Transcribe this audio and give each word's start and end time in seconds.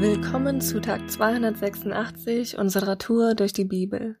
Willkommen 0.00 0.62
zu 0.62 0.80
Tag 0.80 1.10
286 1.10 2.56
unserer 2.56 2.96
Tour 2.96 3.34
durch 3.34 3.52
die 3.52 3.66
Bibel. 3.66 4.18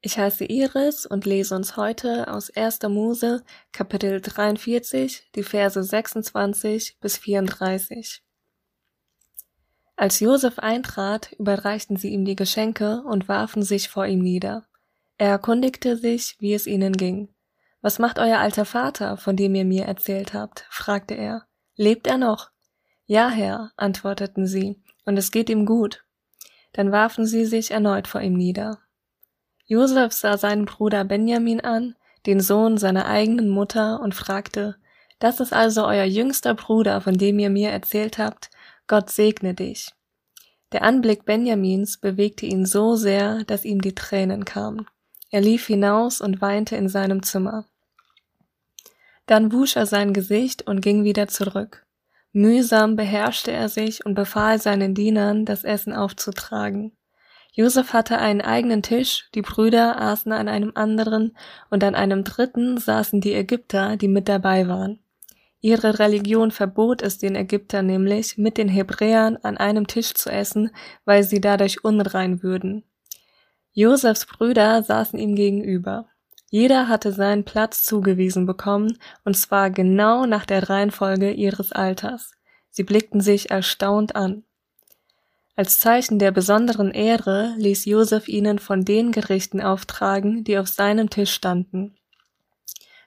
Ich 0.00 0.18
heiße 0.18 0.46
Iris 0.46 1.04
und 1.04 1.26
lese 1.26 1.54
uns 1.54 1.76
heute 1.76 2.32
aus 2.32 2.48
1. 2.48 2.80
Mose 2.88 3.44
Kapitel 3.70 4.22
43 4.22 5.30
die 5.34 5.42
Verse 5.42 5.84
26 5.84 6.96
bis 7.00 7.18
34. 7.18 8.22
Als 9.96 10.18
Josef 10.20 10.58
eintrat, 10.60 11.32
überreichten 11.32 11.98
sie 11.98 12.08
ihm 12.08 12.24
die 12.24 12.36
Geschenke 12.36 13.02
und 13.02 13.28
warfen 13.28 13.62
sich 13.62 13.90
vor 13.90 14.06
ihm 14.06 14.20
nieder. 14.20 14.66
Er 15.18 15.28
erkundigte 15.28 15.98
sich, 15.98 16.36
wie 16.38 16.54
es 16.54 16.66
ihnen 16.66 16.94
ging. 16.94 17.28
Was 17.82 17.98
macht 17.98 18.18
euer 18.18 18.38
alter 18.38 18.64
Vater, 18.64 19.18
von 19.18 19.36
dem 19.36 19.54
ihr 19.54 19.66
mir 19.66 19.84
erzählt 19.84 20.32
habt? 20.32 20.64
fragte 20.70 21.12
er. 21.12 21.46
Lebt 21.76 22.06
er 22.06 22.16
noch? 22.16 22.50
Ja, 23.04 23.28
Herr, 23.28 23.72
antworteten 23.76 24.46
sie, 24.46 24.82
und 25.08 25.16
es 25.16 25.30
geht 25.30 25.48
ihm 25.48 25.64
gut. 25.64 26.04
Dann 26.74 26.92
warfen 26.92 27.24
sie 27.24 27.46
sich 27.46 27.70
erneut 27.70 28.06
vor 28.06 28.20
ihm 28.20 28.34
nieder. 28.34 28.78
Josef 29.64 30.12
sah 30.12 30.36
seinen 30.36 30.66
Bruder 30.66 31.02
Benjamin 31.04 31.62
an, 31.62 31.96
den 32.26 32.40
Sohn 32.40 32.76
seiner 32.76 33.06
eigenen 33.06 33.48
Mutter, 33.48 34.00
und 34.02 34.14
fragte, 34.14 34.76
Das 35.18 35.40
ist 35.40 35.54
also 35.54 35.86
euer 35.86 36.04
jüngster 36.04 36.54
Bruder, 36.54 37.00
von 37.00 37.14
dem 37.14 37.38
ihr 37.38 37.48
mir 37.48 37.70
erzählt 37.70 38.18
habt, 38.18 38.50
Gott 38.86 39.08
segne 39.10 39.54
dich. 39.54 39.94
Der 40.72 40.82
Anblick 40.82 41.24
Benjamins 41.24 41.96
bewegte 41.96 42.44
ihn 42.44 42.66
so 42.66 42.94
sehr, 42.94 43.44
dass 43.44 43.64
ihm 43.64 43.80
die 43.80 43.94
Tränen 43.94 44.44
kamen. 44.44 44.86
Er 45.30 45.40
lief 45.40 45.66
hinaus 45.66 46.20
und 46.20 46.42
weinte 46.42 46.76
in 46.76 46.90
seinem 46.90 47.22
Zimmer. 47.22 47.64
Dann 49.24 49.52
wusch 49.52 49.76
er 49.76 49.86
sein 49.86 50.12
Gesicht 50.12 50.66
und 50.66 50.82
ging 50.82 51.04
wieder 51.04 51.28
zurück. 51.28 51.87
Mühsam 52.38 52.94
beherrschte 52.94 53.50
er 53.50 53.68
sich 53.68 54.06
und 54.06 54.14
befahl 54.14 54.60
seinen 54.60 54.94
Dienern, 54.94 55.44
das 55.44 55.64
Essen 55.64 55.92
aufzutragen. 55.92 56.92
Josef 57.52 57.92
hatte 57.92 58.18
einen 58.18 58.40
eigenen 58.40 58.82
Tisch, 58.82 59.28
die 59.34 59.42
Brüder 59.42 60.00
aßen 60.00 60.30
an 60.30 60.46
einem 60.46 60.70
anderen 60.76 61.36
und 61.68 61.82
an 61.82 61.96
einem 61.96 62.22
dritten 62.22 62.78
saßen 62.78 63.20
die 63.20 63.34
Ägypter, 63.34 63.96
die 63.96 64.06
mit 64.06 64.28
dabei 64.28 64.68
waren. 64.68 65.00
Ihre 65.60 65.98
Religion 65.98 66.52
verbot 66.52 67.02
es 67.02 67.18
den 67.18 67.34
Ägyptern 67.34 67.86
nämlich, 67.86 68.38
mit 68.38 68.56
den 68.56 68.68
Hebräern 68.68 69.36
an 69.38 69.56
einem 69.56 69.88
Tisch 69.88 70.14
zu 70.14 70.30
essen, 70.30 70.70
weil 71.04 71.24
sie 71.24 71.40
dadurch 71.40 71.82
unrein 71.82 72.44
würden. 72.44 72.84
Josefs 73.72 74.26
Brüder 74.26 74.84
saßen 74.84 75.18
ihm 75.18 75.34
gegenüber. 75.34 76.06
Jeder 76.50 76.88
hatte 76.88 77.12
seinen 77.12 77.44
Platz 77.44 77.84
zugewiesen 77.84 78.46
bekommen, 78.46 78.98
und 79.24 79.36
zwar 79.36 79.70
genau 79.70 80.24
nach 80.26 80.46
der 80.46 80.70
Reihenfolge 80.70 81.30
ihres 81.32 81.72
Alters. 81.72 82.32
Sie 82.70 82.84
blickten 82.84 83.20
sich 83.20 83.50
erstaunt 83.50 84.16
an. 84.16 84.44
Als 85.56 85.80
Zeichen 85.80 86.18
der 86.18 86.30
besonderen 86.30 86.92
Ehre 86.92 87.54
ließ 87.58 87.84
Josef 87.84 88.28
ihnen 88.28 88.58
von 88.60 88.84
den 88.84 89.10
Gerichten 89.12 89.60
auftragen, 89.60 90.44
die 90.44 90.56
auf 90.56 90.68
seinem 90.68 91.10
Tisch 91.10 91.32
standen. 91.32 91.96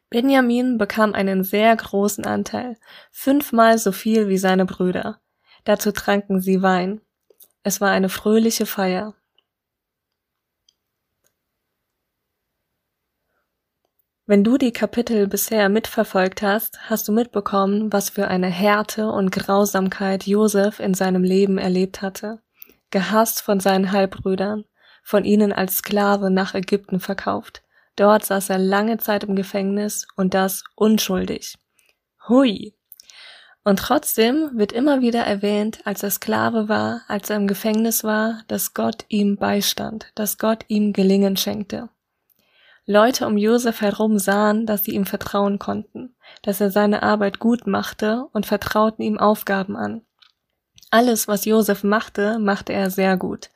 Benjamin 0.09 0.78
bekam 0.78 1.14
einen 1.14 1.45
sehr 1.45 1.73
großen 1.73 2.25
Anteil, 2.25 2.78
fünfmal 3.09 3.78
so 3.78 3.94
viel 3.94 4.28
wie 4.28 4.38
seine 4.38 4.66
Brüder. 4.66 5.22
Dazu 5.64 5.94
tranken 5.94 6.42
sie 6.42 6.62
Wein. 6.62 7.00
Es 7.64 7.80
war 7.80 7.92
eine 7.92 8.09
fröhliche 8.09 8.66
Feier. 8.66 9.16
Wenn 14.32 14.46
du 14.46 14.58
die 14.58 14.72
Kapitel 14.72 15.28
bisher 15.28 15.68
mitverfolgt 15.68 16.42
hast, 16.42 16.90
hast 16.90 17.06
du 17.06 17.12
mitbekommen, 17.12 17.92
was 17.92 18.10
für 18.10 18.30
eine 18.30 18.48
Härte 18.48 19.12
und 19.12 19.30
Grausamkeit 19.30 20.26
Josef 20.26 20.80
in 20.80 20.94
seinem 20.94 21.22
Leben 21.22 21.58
erlebt 21.58 22.02
hatte. 22.02 22.40
Gehasst 22.92 23.42
von 23.42 23.59
seinen 23.59 23.92
Halbbrüdern, 23.92 24.64
von 25.04 25.26
ihnen 25.26 25.52
als 25.52 25.80
Sklave 25.80 26.31
nach 26.31 26.56
Ägypten 26.56 27.02
verkauft. 27.02 27.62
Dort 27.97 28.24
saß 28.24 28.52
er 28.52 28.58
lange 28.58 29.00
Zeit 29.00 29.25
im 29.25 29.36
Gefängnis 29.36 30.08
und 30.16 30.34
das 30.34 30.64
unschuldig. 30.75 31.58
Hui! 32.30 32.74
Und 33.66 33.80
trotzdem 33.80 34.52
wird 34.53 34.72
immer 34.72 35.02
wieder 35.02 35.24
erwähnt, 35.24 35.81
als 35.84 36.03
er 36.03 36.09
Sklave 36.09 36.70
war, 36.70 37.02
als 37.09 37.30
er 37.30 37.36
im 37.36 37.47
Gefängnis 37.47 38.06
war, 38.06 38.44
dass 38.47 38.74
Gott 38.74 39.03
ihm 39.09 39.36
beistand, 39.36 40.09
dass 40.16 40.38
Gott 40.38 40.64
ihm 40.70 40.94
Gelingen 40.94 41.36
schenkte. 41.36 41.90
Leute 42.88 43.28
um 43.28 43.38
Josef 43.38 43.81
herum 43.81 44.18
sahen, 44.18 44.66
dass 44.66 44.84
sie 44.84 44.92
ihm 44.92 45.06
vertrauen 45.06 45.59
konnten, 45.59 46.16
dass 46.42 46.59
er 46.59 46.72
seine 46.72 47.03
Arbeit 47.03 47.38
gut 47.38 47.68
machte 47.68 48.25
und 48.34 48.47
vertrauten 48.47 49.03
ihm 49.03 49.19
Aufgaben 49.19 49.75
an. 49.75 50.02
Alles, 50.90 51.28
was 51.28 51.46
Josef 51.46 51.84
machte, 51.84 52.40
machte 52.40 52.74
er 52.74 52.90
sehr 52.90 53.18
gut. 53.18 53.52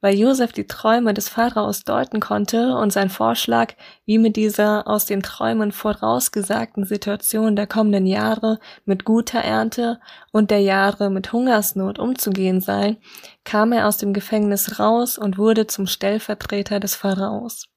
Weil 0.00 0.14
Josef 0.14 0.52
die 0.52 0.66
Träume 0.66 1.12
des 1.12 1.28
Pharaos 1.28 1.84
deuten 1.84 2.20
konnte 2.20 2.76
und 2.76 2.92
sein 2.92 3.10
Vorschlag, 3.10 3.74
wie 4.04 4.18
mit 4.18 4.36
dieser 4.36 4.86
aus 4.86 5.06
den 5.06 5.22
Träumen 5.22 5.72
vorausgesagten 5.72 6.84
Situation 6.84 7.56
der 7.56 7.66
kommenden 7.66 8.06
Jahre 8.06 8.58
mit 8.84 9.04
guter 9.04 9.40
Ernte 9.40 10.00
und 10.30 10.50
der 10.50 10.60
Jahre 10.60 11.10
mit 11.10 11.32
Hungersnot 11.32 11.98
umzugehen 11.98 12.60
sei, 12.60 12.96
kam 13.44 13.72
er 13.72 13.88
aus 13.88 13.96
dem 13.96 14.12
Gefängnis 14.12 14.78
raus 14.78 15.18
und 15.18 15.36
wurde 15.36 15.66
zum 15.66 15.86
Stellvertreter 15.86 16.80
des 16.80 16.94
Pharaos. 16.94 17.71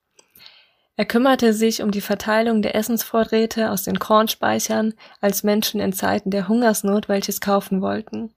Er 0.98 1.06
kümmerte 1.06 1.54
sich 1.54 1.82
um 1.82 1.92
die 1.92 2.02
Verteilung 2.02 2.62
der 2.62 2.76
Essensvorräte 2.76 3.72
aus 3.72 3.84
den 3.84 4.00
Kornspeichern, 4.00 4.94
als 5.20 5.44
Menschen 5.44 5.82
in 5.82 5.92
Zeiten 5.92 6.32
der 6.32 6.48
Hungersnot 6.48 7.10
welches 7.10 7.42
kaufen 7.42 7.82
wollten. 7.82 8.34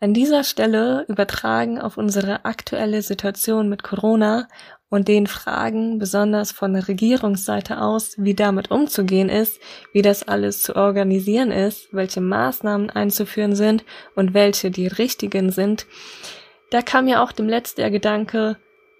An 0.00 0.14
dieser 0.14 0.44
Stelle 0.44 1.04
übertragen 1.08 1.80
auf 1.80 1.96
unsere 1.96 2.44
aktuelle 2.44 3.02
Situation 3.02 3.68
mit 3.68 3.82
Corona 3.82 4.48
und 4.90 5.08
den 5.08 5.26
Fragen 5.26 5.98
besonders 5.98 6.52
von 6.52 6.72
der 6.72 6.88
Regierungsseite 6.88 7.80
aus, 7.80 8.14
wie 8.16 8.34
damit 8.34 8.70
umzugehen 8.70 9.28
ist, 9.28 9.60
wie 9.92 10.02
das 10.02 10.26
alles 10.26 10.62
zu 10.62 10.76
organisieren 10.76 11.50
ist, 11.50 11.88
welche 11.92 12.20
Maßnahmen 12.20 12.90
einzuführen 12.90 13.54
sind 13.54 13.84
und 14.14 14.34
welche 14.34 14.70
die 14.70 14.86
richtigen 14.86 15.50
sind, 15.50 15.86
da 16.70 16.82
kam 16.82 17.08
ja 17.08 17.22
auch 17.22 17.32
dem 17.32 17.48
Letzt 17.48 17.78
der 17.78 17.90
Gedanke, 17.90 18.56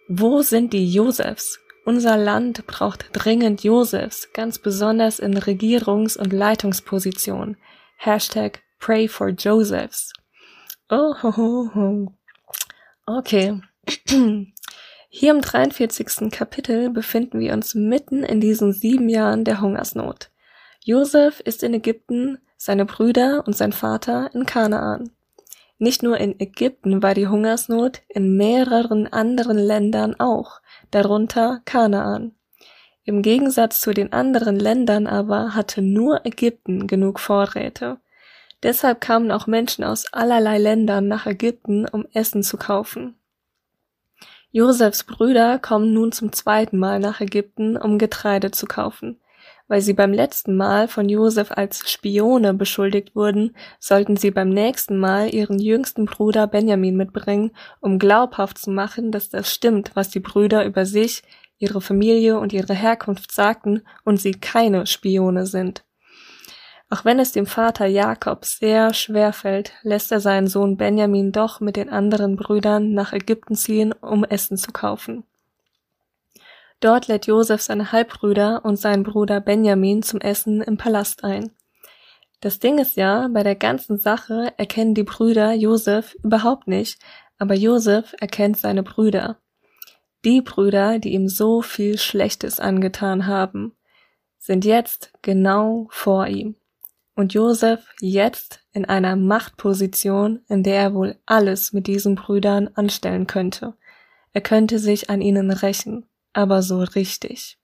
wo 0.08 0.42
sind 0.42 0.72
die 0.72 0.90
Josefs? 0.90 1.60
Unser 1.88 2.18
Land 2.18 2.66
braucht 2.66 3.08
dringend 3.14 3.64
Josefs, 3.64 4.34
ganz 4.34 4.58
besonders 4.58 5.18
in 5.18 5.38
Regierungs- 5.38 6.18
und 6.18 6.34
Leitungspositionen. 6.34 7.56
Hashtag 7.96 8.60
Pray 8.78 9.08
for 9.08 9.28
Josephs. 9.28 10.12
Oh, 10.90 11.14
ho, 11.22 11.34
ho, 11.34 11.70
ho. 11.74 12.12
Okay. 13.06 13.62
Hier 15.08 15.30
im 15.30 15.40
43. 15.40 16.30
Kapitel 16.30 16.90
befinden 16.90 17.40
wir 17.40 17.54
uns 17.54 17.74
mitten 17.74 18.22
in 18.22 18.42
diesen 18.42 18.74
sieben 18.74 19.08
Jahren 19.08 19.46
der 19.46 19.62
Hungersnot. 19.62 20.30
Josef 20.84 21.40
ist 21.40 21.62
in 21.62 21.72
Ägypten, 21.72 22.36
seine 22.58 22.84
Brüder 22.84 23.44
und 23.46 23.56
sein 23.56 23.72
Vater 23.72 24.28
in 24.34 24.44
Kanaan. 24.44 25.10
Nicht 25.78 26.02
nur 26.02 26.18
in 26.18 26.38
Ägypten 26.40 27.02
war 27.02 27.14
die 27.14 27.28
Hungersnot, 27.28 28.02
in 28.08 28.36
mehreren 28.36 29.06
anderen 29.06 29.58
Ländern 29.58 30.18
auch 30.18 30.60
darunter 30.90 31.62
Kanaan. 31.64 32.34
Im 33.04 33.22
Gegensatz 33.22 33.80
zu 33.80 33.94
den 33.94 34.12
anderen 34.12 34.58
Ländern 34.58 35.06
aber 35.06 35.54
hatte 35.54 35.80
nur 35.80 36.26
Ägypten 36.26 36.86
genug 36.86 37.20
Vorräte. 37.20 37.98
Deshalb 38.62 39.00
kamen 39.00 39.30
auch 39.30 39.46
Menschen 39.46 39.84
aus 39.84 40.12
allerlei 40.12 40.58
Ländern 40.58 41.06
nach 41.06 41.26
Ägypten, 41.26 41.88
um 41.88 42.06
Essen 42.12 42.42
zu 42.42 42.56
kaufen. 42.56 43.14
Josefs 44.50 45.04
Brüder 45.04 45.58
kommen 45.58 45.92
nun 45.92 46.10
zum 46.10 46.32
zweiten 46.32 46.78
Mal 46.78 46.98
nach 46.98 47.20
Ägypten, 47.20 47.76
um 47.76 47.98
Getreide 47.98 48.50
zu 48.50 48.66
kaufen. 48.66 49.20
Weil 49.68 49.82
sie 49.82 49.92
beim 49.92 50.14
letzten 50.14 50.56
Mal 50.56 50.88
von 50.88 51.08
Josef 51.08 51.52
als 51.52 51.88
Spione 51.90 52.54
beschuldigt 52.54 53.14
wurden, 53.14 53.54
sollten 53.78 54.16
sie 54.16 54.30
beim 54.30 54.48
nächsten 54.48 54.98
Mal 54.98 55.32
ihren 55.32 55.58
jüngsten 55.58 56.06
Bruder 56.06 56.46
Benjamin 56.46 56.96
mitbringen, 56.96 57.52
um 57.80 57.98
glaubhaft 57.98 58.58
zu 58.58 58.70
machen, 58.70 59.12
dass 59.12 59.28
das 59.28 59.52
stimmt, 59.52 59.92
was 59.94 60.08
die 60.08 60.20
Brüder 60.20 60.64
über 60.64 60.86
sich, 60.86 61.22
ihre 61.58 61.82
Familie 61.82 62.38
und 62.38 62.52
ihre 62.52 62.74
Herkunft 62.74 63.30
sagten 63.32 63.82
und 64.04 64.20
sie 64.20 64.32
keine 64.32 64.86
Spione 64.86 65.44
sind. 65.44 65.84
Auch 66.90 67.04
wenn 67.04 67.18
es 67.18 67.32
dem 67.32 67.44
Vater 67.44 67.84
Jakob 67.84 68.46
sehr 68.46 68.94
schwer 68.94 69.34
fällt, 69.34 69.72
lässt 69.82 70.10
er 70.10 70.20
seinen 70.20 70.46
Sohn 70.46 70.78
Benjamin 70.78 71.32
doch 71.32 71.60
mit 71.60 71.76
den 71.76 71.90
anderen 71.90 72.36
Brüdern 72.36 72.94
nach 72.94 73.12
Ägypten 73.12 73.56
ziehen, 73.56 73.92
um 73.92 74.24
Essen 74.24 74.56
zu 74.56 74.72
kaufen. 74.72 75.24
Dort 76.80 77.08
lädt 77.08 77.26
Josef 77.26 77.60
seine 77.60 77.92
Halbbrüder 77.92 78.64
und 78.64 78.76
seinen 78.76 79.02
Bruder 79.02 79.40
Benjamin 79.40 80.02
zum 80.02 80.20
Essen 80.20 80.62
im 80.62 80.76
Palast 80.76 81.24
ein. 81.24 81.50
Das 82.40 82.60
Ding 82.60 82.78
ist 82.78 82.96
ja, 82.96 83.28
bei 83.28 83.42
der 83.42 83.56
ganzen 83.56 83.98
Sache 83.98 84.52
erkennen 84.58 84.94
die 84.94 85.02
Brüder 85.02 85.52
Josef 85.54 86.14
überhaupt 86.22 86.68
nicht, 86.68 87.00
aber 87.36 87.54
Josef 87.54 88.14
erkennt 88.20 88.58
seine 88.58 88.84
Brüder. 88.84 89.40
Die 90.24 90.40
Brüder, 90.40 90.98
die 90.98 91.14
ihm 91.14 91.28
so 91.28 91.62
viel 91.62 91.98
Schlechtes 91.98 92.60
angetan 92.60 93.26
haben, 93.26 93.76
sind 94.38 94.64
jetzt 94.64 95.12
genau 95.22 95.88
vor 95.90 96.26
ihm. 96.28 96.54
und 97.18 97.34
Josef 97.34 97.84
jetzt 98.00 98.60
in 98.72 98.84
einer 98.84 99.16
Machtposition, 99.16 100.44
in 100.48 100.62
der 100.62 100.76
er 100.76 100.94
wohl 100.94 101.16
alles 101.26 101.72
mit 101.72 101.88
diesen 101.88 102.14
Brüdern 102.14 102.68
anstellen 102.74 103.26
könnte. 103.26 103.74
Er 104.32 104.40
könnte 104.40 104.78
sich 104.78 105.10
an 105.10 105.20
ihnen 105.20 105.50
rächen, 105.50 106.06
aber 106.38 106.62
so 106.62 106.78
richtig. 106.78 107.58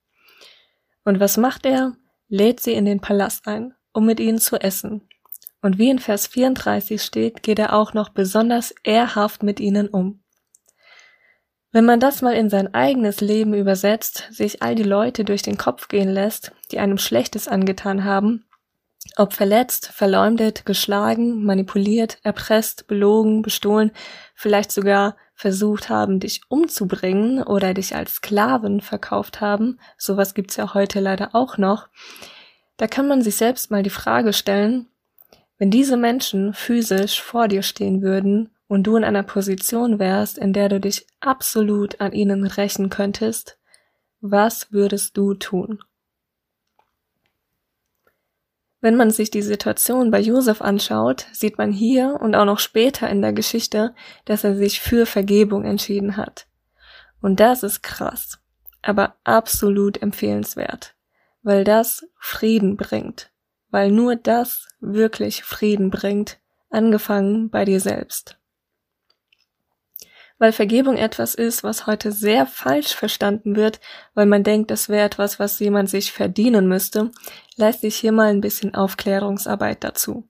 Und 1.05 1.21
was 1.21 1.37
macht 1.37 1.65
er? 1.65 1.93
Lädt 2.29 2.59
sie 2.59 2.73
in 2.73 2.85
den 2.85 3.01
Palast 3.01 3.47
ein, 3.47 3.73
um 3.93 4.05
mit 4.05 4.19
ihnen 4.19 4.39
zu 4.39 4.57
essen. 4.57 5.09
Und 5.63 5.79
wie 5.79 5.91
in 5.91 6.01
Vers 6.01 6.27
34 6.27 7.01
steht, 7.01 7.45
geht 7.45 7.61
er 7.61 7.73
auch 7.73 7.95
noch 7.95 8.09
besonders 8.09 8.75
ehrhaft 8.83 9.45
mit 9.45 9.61
ihnen 9.61 9.87
um. 9.87 10.25
Wenn 11.71 11.85
man 11.85 12.01
das 12.01 12.21
mal 12.21 12.35
in 12.35 12.51
sein 12.51 12.75
eigenes 12.75 13.21
Leben 13.21 13.55
übersetzt, 13.55 14.29
sich 14.31 14.61
all 14.61 14.75
die 14.75 14.83
Leute 14.83 15.25
durch 15.25 15.43
den 15.43 15.57
Kopf 15.57 15.87
gehen 15.87 16.11
lässt, 16.11 16.51
die 16.73 16.81
einem 16.81 16.99
Schlechtes 16.99 17.47
angetan 17.47 18.05
haben, 18.05 18.45
ob 19.17 19.35
verletzt, 19.35 19.87
verleumdet, 19.87 20.67
geschlagen, 20.67 21.45
manipuliert, 21.45 22.19
erpresst, 22.25 22.89
belogen, 22.89 23.43
bestohlen, 23.43 23.93
vielleicht 24.35 24.73
sogar 24.73 25.17
versucht 25.35 25.89
haben, 25.89 26.21
dich 26.21 26.43
umzubringen 26.49 27.43
oder 27.43 27.75
dich 27.75 27.95
als 27.95 28.17
Sklaven 28.17 28.81
verkauft 28.81 29.41
haben, 29.41 29.79
sowas 29.99 30.35
gibt's 30.35 30.57
ja 30.57 30.75
heute 30.75 31.01
leider 31.01 31.35
auch 31.35 31.59
noch, 31.59 31.89
da 32.77 32.87
kann 32.87 33.07
man 33.07 33.23
sich 33.23 33.37
selbst 33.37 33.71
mal 33.71 33.83
die 33.83 33.91
Frage 33.91 34.33
stellen, 34.33 34.89
wenn 35.59 35.71
diese 35.71 35.97
Menschen 35.97 36.55
physisch 36.55 37.23
vor 37.23 37.49
dir 37.49 37.63
stehen 37.63 38.03
würden, 38.03 38.51
und 38.67 38.85
du 38.85 38.97
in 38.97 39.05
einer 39.05 39.23
Position 39.23 39.99
wärst, 39.99 40.39
in 40.39 40.53
der 40.53 40.69
du 40.69 40.81
dich 40.81 41.07
absolut 41.21 42.01
an 42.01 42.13
ihnen 42.13 42.47
rächen 42.47 42.91
könntest, 42.91 43.59
was 44.21 44.73
würdest 44.73 45.17
du 45.17 45.35
tun? 45.35 45.81
Wenn 48.85 48.97
man 48.97 49.11
sich 49.11 49.31
die 49.31 49.41
Situation 49.41 50.11
bei 50.11 50.21
Josef 50.21 50.61
anschaut, 50.61 51.25
sieht 51.33 51.57
man 51.57 51.73
hier 51.73 52.19
und 52.21 52.35
auch 52.35 52.45
noch 52.45 52.59
später 52.59 53.09
in 53.09 53.23
der 53.23 53.33
Geschichte, 53.33 53.95
dass 54.27 54.45
er 54.45 54.57
sich 54.57 54.79
für 54.79 55.07
Vergebung 55.07 55.65
entschieden 55.65 56.19
hat. 56.19 56.47
Und 57.23 57.41
das 57.41 57.63
ist 57.63 57.83
krass, 57.83 58.41
aber 58.83 59.17
absolut 59.25 60.03
empfehlenswert, 60.03 60.95
weil 61.43 61.65
das 61.65 62.07
Frieden 62.19 62.77
bringt, 62.77 63.31
weil 63.71 63.91
nur 63.91 64.17
das 64.17 64.69
wirklich 64.81 65.45
Frieden 65.45 65.89
bringt, 65.89 66.39
angefangen 66.69 67.49
bei 67.49 67.65
dir 67.65 67.81
selbst 67.81 68.39
weil 70.39 70.53
Vergebung 70.53 70.97
etwas 70.97 71.35
ist, 71.35 71.63
was 71.63 71.87
heute 71.87 72.13
sehr 72.13 72.47
falsch 72.47 72.95
verstanden 72.95 73.57
wird, 73.57 73.81
weil 74.15 74.27
man 74.27 74.43
denkt, 74.43 74.71
das 74.71 74.89
wäre 74.89 75.07
etwas, 75.07 75.39
was 75.39 75.59
jemand 75.61 75.89
sich 75.89 76.13
verdienen 76.13 76.69
müsste, 76.69 77.11
leiste 77.57 77.87
ich 77.87 77.97
hier 77.97 78.13
mal 78.13 78.31
ein 78.31 78.41
bisschen 78.41 78.75
Aufklärungsarbeit 78.75 79.85
dazu. 79.85 80.29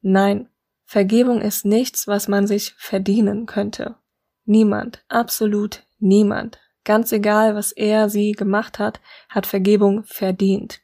Nein, 0.00 0.48
Vergebung 0.84 1.40
ist 1.40 1.64
nichts, 1.64 2.06
was 2.06 2.28
man 2.28 2.46
sich 2.46 2.74
verdienen 2.76 3.46
könnte. 3.46 3.96
Niemand, 4.44 5.04
absolut 5.08 5.84
niemand, 5.98 6.58
ganz 6.84 7.12
egal, 7.12 7.54
was 7.54 7.72
er 7.72 8.08
sie 8.08 8.32
gemacht 8.32 8.78
hat, 8.78 9.00
hat 9.28 9.46
Vergebung 9.46 10.04
verdient. 10.04 10.80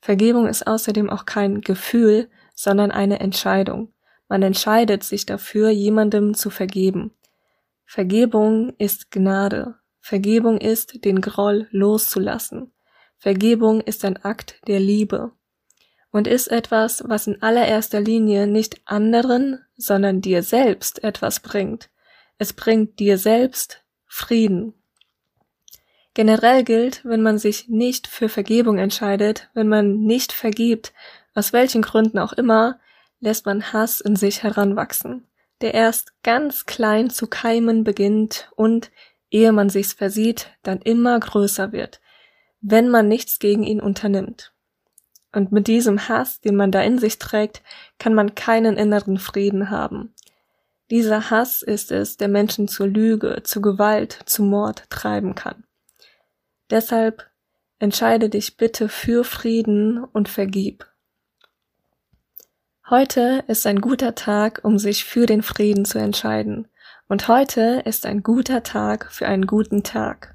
Vergebung 0.00 0.46
ist 0.46 0.66
außerdem 0.66 1.10
auch 1.10 1.26
kein 1.26 1.60
Gefühl, 1.60 2.30
sondern 2.54 2.90
eine 2.90 3.20
Entscheidung. 3.20 3.92
Man 4.28 4.42
entscheidet 4.42 5.02
sich 5.02 5.26
dafür, 5.26 5.70
jemandem 5.70 6.34
zu 6.34 6.50
vergeben. 6.50 7.12
Vergebung 7.92 8.72
ist 8.78 9.10
Gnade. 9.10 9.74
Vergebung 9.98 10.58
ist, 10.58 11.04
den 11.04 11.20
Groll 11.20 11.66
loszulassen. 11.72 12.70
Vergebung 13.16 13.80
ist 13.80 14.04
ein 14.04 14.16
Akt 14.16 14.60
der 14.68 14.78
Liebe 14.78 15.32
und 16.12 16.28
ist 16.28 16.46
etwas, 16.52 17.02
was 17.08 17.26
in 17.26 17.42
allererster 17.42 18.00
Linie 18.00 18.46
nicht 18.46 18.80
anderen, 18.84 19.58
sondern 19.76 20.20
dir 20.20 20.44
selbst 20.44 21.02
etwas 21.02 21.40
bringt. 21.40 21.90
Es 22.38 22.52
bringt 22.52 23.00
dir 23.00 23.18
selbst 23.18 23.82
Frieden. 24.06 24.74
Generell 26.14 26.62
gilt, 26.62 27.04
wenn 27.04 27.22
man 27.22 27.38
sich 27.38 27.68
nicht 27.68 28.06
für 28.06 28.28
Vergebung 28.28 28.78
entscheidet, 28.78 29.50
wenn 29.52 29.66
man 29.66 30.04
nicht 30.04 30.30
vergibt, 30.30 30.92
aus 31.34 31.52
welchen 31.52 31.82
Gründen 31.82 32.20
auch 32.20 32.34
immer, 32.34 32.78
lässt 33.18 33.46
man 33.46 33.72
Hass 33.72 34.00
in 34.00 34.14
sich 34.14 34.44
heranwachsen 34.44 35.26
der 35.60 35.74
erst 35.74 36.22
ganz 36.22 36.66
klein 36.66 37.10
zu 37.10 37.26
keimen 37.26 37.84
beginnt 37.84 38.50
und, 38.56 38.90
ehe 39.30 39.52
man 39.52 39.68
sich's 39.68 39.92
versieht, 39.92 40.50
dann 40.62 40.80
immer 40.80 41.18
größer 41.18 41.72
wird, 41.72 42.00
wenn 42.60 42.88
man 42.88 43.08
nichts 43.08 43.38
gegen 43.38 43.62
ihn 43.62 43.80
unternimmt. 43.80 44.52
Und 45.32 45.52
mit 45.52 45.68
diesem 45.68 46.08
Hass, 46.08 46.40
den 46.40 46.56
man 46.56 46.72
da 46.72 46.82
in 46.82 46.98
sich 46.98 47.18
trägt, 47.18 47.62
kann 47.98 48.14
man 48.14 48.34
keinen 48.34 48.76
inneren 48.76 49.18
Frieden 49.18 49.70
haben. 49.70 50.14
Dieser 50.90 51.30
Hass 51.30 51.62
ist 51.62 51.92
es, 51.92 52.16
der 52.16 52.26
Menschen 52.26 52.66
zur 52.66 52.88
Lüge, 52.88 53.42
zu 53.44 53.60
Gewalt, 53.60 54.18
zu 54.24 54.42
Mord 54.42 54.90
treiben 54.90 55.36
kann. 55.36 55.64
Deshalb 56.68 57.30
entscheide 57.78 58.28
dich 58.28 58.56
bitte 58.56 58.88
für 58.88 59.22
Frieden 59.22 60.02
und 60.02 60.28
vergib. 60.28 60.89
Heute 62.90 63.44
ist 63.46 63.68
ein 63.68 63.80
guter 63.80 64.16
Tag, 64.16 64.62
um 64.64 64.80
sich 64.80 65.04
für 65.04 65.24
den 65.24 65.42
Frieden 65.42 65.84
zu 65.84 66.00
entscheiden. 66.00 66.66
Und 67.06 67.28
heute 67.28 67.82
ist 67.84 68.04
ein 68.04 68.24
guter 68.24 68.64
Tag 68.64 69.12
für 69.12 69.28
einen 69.28 69.46
guten 69.46 69.84
Tag. 69.84 70.34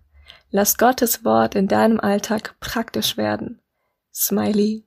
Lass 0.52 0.78
Gottes 0.78 1.26
Wort 1.26 1.56
in 1.56 1.68
deinem 1.68 2.00
Alltag 2.00 2.56
praktisch 2.62 3.18
werden. 3.18 3.60
Smiley. 4.14 4.85